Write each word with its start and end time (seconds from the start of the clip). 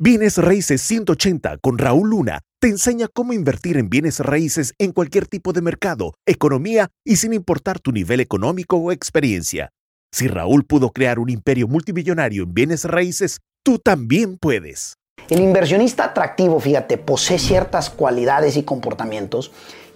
Bienes 0.00 0.38
Raíces 0.38 0.80
180 0.82 1.58
con 1.58 1.76
Raúl 1.76 2.10
Luna 2.10 2.42
te 2.60 2.68
enseña 2.68 3.08
cómo 3.12 3.32
invertir 3.32 3.76
en 3.76 3.90
bienes 3.90 4.20
raíces 4.20 4.72
en 4.78 4.92
cualquier 4.92 5.26
tipo 5.26 5.52
de 5.52 5.60
mercado, 5.60 6.14
economía 6.24 6.86
y 7.04 7.16
sin 7.16 7.32
importar 7.32 7.80
tu 7.80 7.90
nivel 7.90 8.20
económico 8.20 8.76
o 8.76 8.92
experiencia. 8.92 9.70
Si 10.12 10.28
Raúl 10.28 10.64
pudo 10.64 10.90
crear 10.90 11.18
un 11.18 11.30
imperio 11.30 11.66
multimillonario 11.66 12.44
en 12.44 12.54
bienes 12.54 12.84
raíces, 12.84 13.40
tú 13.64 13.80
también 13.80 14.38
puedes. 14.38 14.94
El 15.28 15.40
inversionista 15.40 16.04
atractivo, 16.04 16.60
fíjate, 16.60 16.96
posee 16.96 17.40
ciertas 17.40 17.90
cualidades 17.90 18.56
y 18.56 18.62
comportamientos 18.62 19.50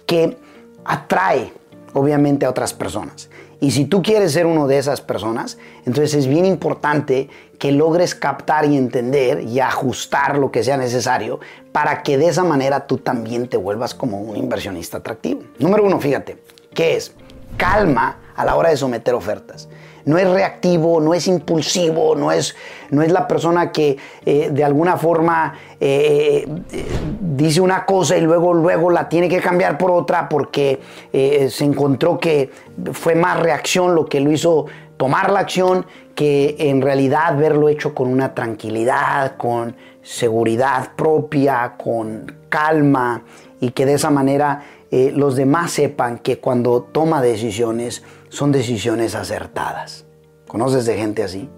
que 0.05 0.37
atrae 0.83 1.53
obviamente 1.93 2.45
a 2.45 2.49
otras 2.49 2.73
personas. 2.73 3.29
Y 3.59 3.71
si 3.71 3.85
tú 3.85 4.01
quieres 4.01 4.33
ser 4.33 4.45
uno 4.45 4.67
de 4.67 4.77
esas 4.77 4.99
personas, 4.99 5.57
entonces 5.85 6.13
es 6.15 6.27
bien 6.27 6.45
importante 6.45 7.29
que 7.59 7.71
logres 7.71 8.13
captar 8.13 8.65
y 8.65 8.75
entender 8.75 9.41
y 9.41 9.59
ajustar 9.61 10.37
lo 10.37 10.51
que 10.51 10.63
sea 10.63 10.75
necesario 10.75 11.39
para 11.71 12.03
que 12.03 12.17
de 12.17 12.27
esa 12.27 12.43
manera 12.43 12.87
tú 12.87 12.97
también 12.97 13.47
te 13.47 13.55
vuelvas 13.55 13.95
como 13.95 14.19
un 14.19 14.35
inversionista 14.35 14.97
atractivo. 14.97 15.43
Número 15.59 15.85
uno, 15.85 15.99
fíjate, 15.99 16.43
¿qué 16.73 16.97
es? 16.97 17.13
Calma 17.55 18.17
a 18.35 18.43
la 18.43 18.55
hora 18.55 18.69
de 18.69 18.77
someter 18.77 19.13
ofertas 19.13 19.69
no 20.05 20.17
es 20.17 20.29
reactivo, 20.29 20.99
no 20.99 21.13
es 21.13 21.27
impulsivo, 21.27 22.15
no 22.15 22.31
es, 22.31 22.55
no 22.89 23.01
es 23.01 23.11
la 23.11 23.27
persona 23.27 23.71
que 23.71 23.97
eh, 24.25 24.49
de 24.51 24.63
alguna 24.63 24.97
forma 24.97 25.53
eh, 25.79 26.45
eh, 26.71 26.85
dice 27.21 27.61
una 27.61 27.85
cosa 27.85 28.17
y 28.17 28.21
luego, 28.21 28.53
luego 28.53 28.89
la 28.89 29.07
tiene 29.07 29.29
que 29.29 29.39
cambiar 29.39 29.77
por 29.77 29.91
otra 29.91 30.27
porque 30.27 30.79
se 31.11 31.63
encontró 31.63 32.19
que 32.19 32.49
fue 32.91 33.15
más 33.15 33.39
reacción 33.39 33.95
lo 33.95 34.05
que 34.05 34.19
lo 34.19 34.31
hizo 34.31 34.65
tomar 34.97 35.31
la 35.31 35.41
acción 35.41 35.85
que 36.15 36.55
en 36.59 36.81
realidad 36.81 37.37
verlo 37.37 37.69
hecho 37.69 37.93
con 37.95 38.07
una 38.07 38.33
tranquilidad, 38.33 39.37
con 39.37 39.75
seguridad 40.01 40.91
propia, 40.95 41.75
con 41.77 42.35
calma 42.49 43.23
y 43.59 43.71
que 43.71 43.85
de 43.85 43.93
esa 43.93 44.09
manera 44.09 44.63
los 44.91 45.35
demás 45.35 45.71
sepan 45.71 46.19
que 46.19 46.37
cuando 46.37 46.83
toma 46.83 47.21
decisiones 47.21 48.03
son 48.33 48.51
decisiones 48.51 49.13
acertadas. 49.13 50.05
¿Conoces 50.47 50.87
de 50.87 50.97
gente 50.97 51.21
así? 51.21 51.51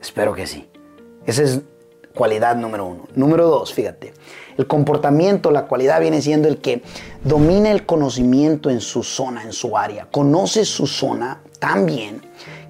Espero 0.00 0.34
que 0.34 0.48
sí. 0.48 0.68
Esa 1.24 1.44
es 1.44 1.60
cualidad 2.16 2.56
número 2.56 2.84
uno. 2.84 3.04
Número 3.14 3.46
dos, 3.46 3.72
fíjate, 3.72 4.12
el 4.56 4.66
comportamiento, 4.66 5.52
la 5.52 5.66
cualidad 5.66 6.00
viene 6.00 6.20
siendo 6.20 6.48
el 6.48 6.58
que 6.58 6.82
domina 7.22 7.70
el 7.70 7.86
conocimiento 7.86 8.70
en 8.70 8.80
su 8.80 9.04
zona, 9.04 9.44
en 9.44 9.52
su 9.52 9.76
área. 9.76 10.08
Conoce 10.10 10.64
su 10.64 10.88
zona 10.88 11.42
tan 11.60 11.86
bien 11.86 12.22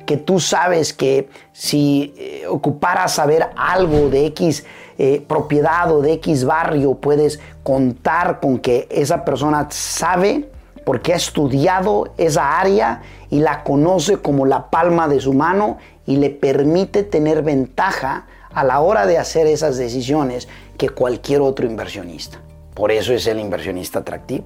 que 0.04 0.18
tú 0.18 0.38
sabes 0.38 0.92
que 0.92 1.30
si 1.52 2.14
eh, 2.18 2.44
ocuparas 2.46 3.14
saber 3.14 3.48
algo 3.56 4.10
de 4.10 4.26
X 4.26 4.66
eh, 4.98 5.24
propiedad 5.26 5.90
o 5.90 6.02
de 6.02 6.12
X 6.14 6.44
barrio, 6.44 6.96
puedes 6.96 7.40
contar 7.62 8.38
con 8.38 8.58
que 8.58 8.86
esa 8.90 9.24
persona 9.24 9.66
sabe 9.70 10.50
porque 10.86 11.12
ha 11.12 11.16
estudiado 11.16 12.14
esa 12.16 12.60
área 12.60 13.02
y 13.28 13.40
la 13.40 13.64
conoce 13.64 14.18
como 14.18 14.46
la 14.46 14.70
palma 14.70 15.08
de 15.08 15.18
su 15.18 15.32
mano 15.32 15.78
y 16.06 16.18
le 16.18 16.30
permite 16.30 17.02
tener 17.02 17.42
ventaja 17.42 18.26
a 18.54 18.62
la 18.62 18.78
hora 18.78 19.04
de 19.04 19.18
hacer 19.18 19.48
esas 19.48 19.78
decisiones 19.78 20.46
que 20.78 20.88
cualquier 20.88 21.40
otro 21.40 21.66
inversionista. 21.66 22.38
Por 22.72 22.92
eso 22.92 23.12
es 23.12 23.26
el 23.26 23.40
inversionista 23.40 23.98
atractivo, 23.98 24.44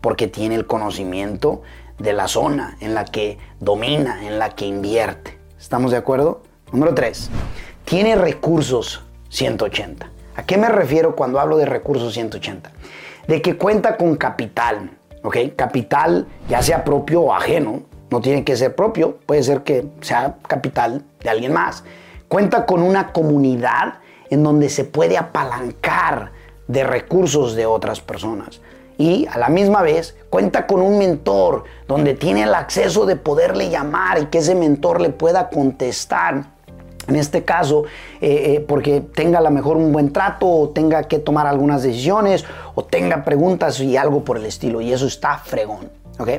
porque 0.00 0.28
tiene 0.28 0.54
el 0.54 0.68
conocimiento 0.68 1.62
de 1.98 2.12
la 2.12 2.28
zona 2.28 2.76
en 2.78 2.94
la 2.94 3.04
que 3.04 3.38
domina, 3.58 4.24
en 4.24 4.38
la 4.38 4.50
que 4.50 4.66
invierte. 4.66 5.40
¿Estamos 5.58 5.90
de 5.90 5.96
acuerdo? 5.96 6.44
Número 6.70 6.94
3. 6.94 7.30
Tiene 7.84 8.14
recursos 8.14 9.02
180. 9.30 10.08
¿A 10.36 10.44
qué 10.44 10.56
me 10.56 10.68
refiero 10.68 11.16
cuando 11.16 11.40
hablo 11.40 11.56
de 11.56 11.66
recursos 11.66 12.14
180? 12.14 12.70
De 13.26 13.42
que 13.42 13.56
cuenta 13.56 13.96
con 13.96 14.14
capital, 14.14 14.99
¿ok? 15.22 15.36
Capital, 15.56 16.26
ya 16.48 16.62
sea 16.62 16.84
propio 16.84 17.22
o 17.22 17.34
ajeno, 17.34 17.82
no 18.10 18.20
tiene 18.20 18.44
que 18.44 18.56
ser 18.56 18.74
propio, 18.74 19.16
puede 19.26 19.42
ser 19.42 19.62
que 19.62 19.86
sea 20.00 20.36
capital 20.46 21.04
de 21.22 21.30
alguien 21.30 21.52
más. 21.52 21.84
Cuenta 22.28 22.66
con 22.66 22.82
una 22.82 23.12
comunidad 23.12 23.94
en 24.30 24.42
donde 24.42 24.68
se 24.68 24.84
puede 24.84 25.18
apalancar 25.18 26.32
de 26.68 26.84
recursos 26.84 27.54
de 27.54 27.66
otras 27.66 28.00
personas. 28.00 28.60
Y 28.98 29.26
a 29.32 29.38
la 29.38 29.48
misma 29.48 29.82
vez 29.82 30.16
cuenta 30.28 30.66
con 30.66 30.82
un 30.82 30.98
mentor 30.98 31.64
donde 31.88 32.14
tiene 32.14 32.42
el 32.42 32.54
acceso 32.54 33.06
de 33.06 33.16
poderle 33.16 33.70
llamar 33.70 34.20
y 34.20 34.26
que 34.26 34.38
ese 34.38 34.54
mentor 34.54 35.00
le 35.00 35.10
pueda 35.10 35.48
contestar 35.48 36.44
en 37.08 37.16
este 37.16 37.44
caso, 37.44 37.84
eh, 38.20 38.54
eh, 38.56 38.60
porque 38.60 39.00
tenga 39.00 39.38
a 39.38 39.42
lo 39.42 39.50
mejor 39.50 39.76
un 39.76 39.92
buen 39.92 40.12
trato 40.12 40.46
o 40.46 40.68
tenga 40.70 41.04
que 41.04 41.18
tomar 41.18 41.46
algunas 41.46 41.82
decisiones 41.82 42.44
o 42.74 42.84
tenga 42.84 43.24
preguntas 43.24 43.80
y 43.80 43.96
algo 43.96 44.24
por 44.24 44.36
el 44.36 44.46
estilo. 44.46 44.80
Y 44.80 44.92
eso 44.92 45.06
está 45.06 45.38
fregón. 45.38 45.90
¿Ok? 46.18 46.30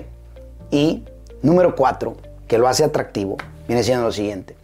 Y 0.70 1.04
número 1.42 1.76
cuatro, 1.76 2.16
que 2.48 2.58
lo 2.58 2.68
hace 2.68 2.84
atractivo, 2.84 3.38
viene 3.68 3.84
siendo 3.84 4.06
lo 4.06 4.12
siguiente. 4.12 4.56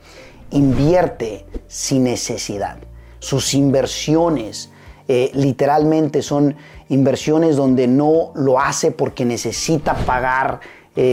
Invierte 0.51 1.45
sin 1.67 2.05
necesidad. 2.05 2.77
Sus 3.19 3.53
inversiones 3.53 4.69
eh, 5.07 5.31
literalmente 5.33 6.21
son 6.21 6.55
inversiones 6.89 7.55
donde 7.55 7.87
no 7.87 8.31
lo 8.35 8.59
hace 8.59 8.91
porque 8.91 9.25
necesita 9.25 9.93
pagar 9.93 10.59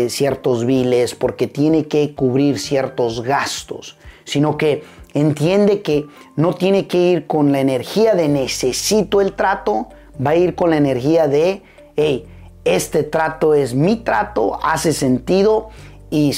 ciertos 0.09 0.65
biles, 0.65 1.15
porque 1.15 1.47
tiene 1.47 1.87
que 1.87 2.15
cubrir 2.15 2.59
ciertos 2.59 3.23
gastos 3.23 3.97
sino 4.25 4.57
que 4.57 4.83
entiende 5.13 5.83
que 5.83 6.07
no 6.37 6.55
tiene 6.55 6.87
que 6.87 6.99
ir 6.99 7.27
con 7.27 7.53
la 7.53 7.61
energía 7.61 8.15
de 8.15 8.29
necesito 8.29 9.21
el 9.21 9.35
trato, 9.35 9.89
va 10.25 10.31
a 10.31 10.37
ir 10.37 10.55
con 10.55 10.71
la 10.71 10.77
energía 10.77 11.29
de, 11.29 11.63
hey, 11.97 12.27
este 12.65 13.03
trato 13.03 13.55
es 13.55 13.75
mi 13.75 13.97
trato, 13.97 14.59
hace 14.63 14.93
sentido 14.93 15.69
y 16.11 16.31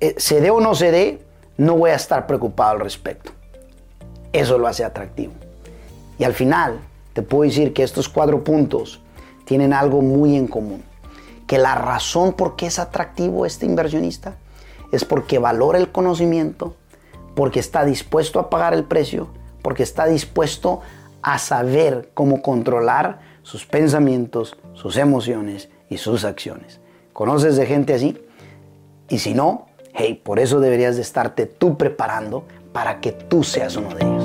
eh, 0.00 0.14
se 0.16 0.40
dé 0.40 0.50
o 0.50 0.60
no 0.60 0.74
se 0.74 0.90
dé, 0.90 1.18
no 1.56 1.76
voy 1.76 1.90
a 1.90 1.96
estar 1.96 2.26
preocupado 2.26 2.72
al 2.72 2.80
respecto. 2.80 3.32
Eso 4.32 4.58
lo 4.58 4.66
hace 4.66 4.84
atractivo. 4.84 5.32
Y 6.18 6.24
al 6.24 6.34
final, 6.34 6.78
te 7.12 7.22
puedo 7.22 7.48
decir 7.48 7.72
que 7.72 7.82
estos 7.82 8.08
cuatro 8.08 8.44
puntos 8.44 9.00
tienen 9.44 9.72
algo 9.72 10.02
muy 10.02 10.36
en 10.36 10.46
común. 10.46 10.82
Que 11.46 11.58
la 11.58 11.74
razón 11.74 12.32
por 12.32 12.56
qué 12.56 12.66
es 12.66 12.78
atractivo 12.78 13.46
este 13.46 13.66
inversionista 13.66 14.36
es 14.92 15.04
porque 15.04 15.38
valora 15.38 15.78
el 15.78 15.92
conocimiento, 15.92 16.74
porque 17.34 17.60
está 17.60 17.84
dispuesto 17.84 18.40
a 18.40 18.50
pagar 18.50 18.74
el 18.74 18.84
precio, 18.84 19.28
porque 19.62 19.82
está 19.82 20.06
dispuesto 20.06 20.80
a 21.22 21.38
saber 21.38 22.10
cómo 22.14 22.42
controlar 22.42 23.20
sus 23.42 23.66
pensamientos, 23.66 24.56
sus 24.74 24.96
emociones 24.96 25.68
y 25.88 25.98
sus 25.98 26.24
acciones. 26.24 26.80
¿Conoces 27.12 27.56
de 27.56 27.66
gente 27.66 27.94
así? 27.94 28.18
Y 29.08 29.18
si 29.18 29.34
no, 29.34 29.66
hey, 29.94 30.20
por 30.22 30.38
eso 30.38 30.60
deberías 30.60 30.96
de 30.96 31.02
estarte 31.02 31.46
tú 31.46 31.76
preparando 31.76 32.44
para 32.72 33.00
que 33.00 33.12
tú 33.12 33.42
seas 33.42 33.76
uno 33.76 33.94
de 33.94 34.04
ellos. 34.04 34.15